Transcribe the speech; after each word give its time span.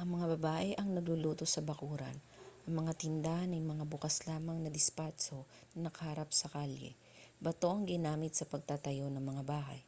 ang 0.00 0.08
mga 0.16 0.26
babae 0.40 0.70
ang 0.80 0.88
nagluluto 0.90 1.44
sa 1.48 1.60
bakuran 1.68 2.16
ang 2.64 2.74
mga 2.80 2.92
tindahan 3.02 3.52
ay 3.54 3.60
mga 3.70 3.84
bukas 3.92 4.16
lamang 4.28 4.56
na 4.60 4.72
dispatso 4.76 5.38
na 5.76 5.80
nakaharap 5.92 6.30
sa 6.34 6.48
kalye 6.54 6.90
bato 7.44 7.66
ang 7.70 7.82
ginamit 7.92 8.32
sa 8.34 8.48
pagtatayo 8.52 9.06
ng 9.12 9.20
mga 9.30 9.42
bahay 9.52 9.80